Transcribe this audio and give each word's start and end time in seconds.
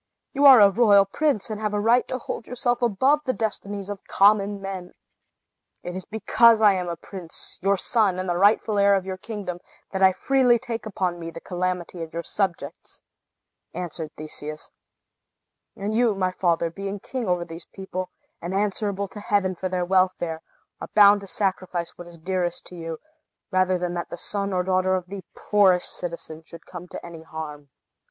You 0.33 0.45
are 0.45 0.59
a 0.59 0.71
royal 0.71 1.05
prince, 1.05 1.51
and 1.51 1.61
have 1.61 1.75
a 1.75 1.79
right 1.79 2.07
to 2.07 2.17
hold 2.17 2.47
yourself 2.47 2.81
above 2.81 3.19
the 3.27 3.33
destinies 3.33 3.87
of 3.87 4.03
common 4.07 4.59
men." 4.59 4.93
"It 5.83 5.95
is 5.95 6.05
because 6.05 6.59
I 6.59 6.73
am 6.73 6.89
a 6.89 6.95
prince, 6.95 7.59
your 7.61 7.77
son, 7.77 8.17
and 8.17 8.27
the 8.27 8.35
rightful 8.35 8.79
heir 8.79 8.95
of 8.95 9.05
your 9.05 9.17
kingdom, 9.17 9.59
that 9.91 10.01
I 10.01 10.11
freely 10.11 10.57
take 10.57 10.87
upon 10.87 11.19
me 11.19 11.29
the 11.29 11.39
calamity 11.39 12.01
of 12.01 12.13
your 12.15 12.23
subjects," 12.23 13.03
answered 13.75 14.09
Theseus, 14.17 14.71
"And 15.75 15.93
you, 15.93 16.15
my 16.15 16.31
father, 16.31 16.71
being 16.71 16.99
king 16.99 17.27
over 17.27 17.45
these 17.45 17.65
people, 17.67 18.09
and 18.41 18.55
answerable 18.55 19.07
to 19.09 19.19
Heaven 19.19 19.53
for 19.53 19.69
their 19.69 19.85
welfare, 19.85 20.41
are 20.79 20.89
bound 20.95 21.21
to 21.21 21.27
sacrifice 21.27 21.95
what 21.95 22.07
is 22.07 22.17
dearest 22.17 22.65
to 22.65 22.75
you, 22.75 22.97
rather 23.51 23.77
than 23.77 23.93
that 23.93 24.09
the 24.09 24.17
son 24.17 24.51
or 24.51 24.63
daughter 24.63 24.95
of 24.95 25.05
the 25.05 25.23
poorest 25.35 25.95
citizen 25.95 26.41
should 26.43 26.65
come 26.65 26.87
to 26.87 27.05
any 27.05 27.21
harm." 27.21 27.69